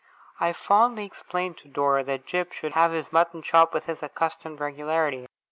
I 0.39 0.51
fondly 0.51 1.05
explained 1.05 1.59
to 1.59 1.67
Dora 1.67 2.03
that 2.05 2.25
Jip 2.25 2.53
should 2.53 2.73
have 2.73 2.91
his 2.91 3.13
mutton 3.13 3.43
chop 3.43 3.71
with 3.71 3.85
his 3.85 4.01
accustomed 4.01 4.59
regularity. 4.59 5.27